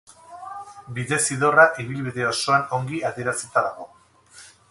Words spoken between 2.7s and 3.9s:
ongi adierazita dago.